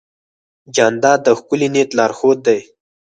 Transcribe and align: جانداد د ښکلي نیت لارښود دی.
جانداد 0.75 1.19
د 1.23 1.27
ښکلي 1.39 1.67
نیت 1.73 1.89
لارښود 1.97 2.37
دی. 2.47 2.59